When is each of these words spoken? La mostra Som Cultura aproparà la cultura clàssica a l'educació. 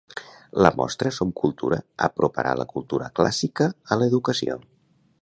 La 0.65 0.71
mostra 0.79 1.11
Som 1.17 1.33
Cultura 1.41 1.79
aproparà 2.09 2.57
la 2.63 2.67
cultura 2.75 3.13
clàssica 3.21 3.69
a 3.97 4.03
l'educació. 4.03 4.61